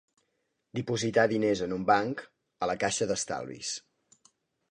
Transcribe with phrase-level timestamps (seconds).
[0.77, 2.25] Dipositar diners en un banc,
[2.67, 3.75] a la caixa d'estalvis.